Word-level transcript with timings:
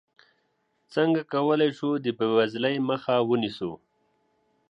څنګه 0.93 1.21
کولی 1.33 1.69
شو 1.77 1.89
د 2.03 2.05
بېوزلۍ 2.17 2.75
مخه 2.89 3.15
ونیسو؟ 3.29 3.71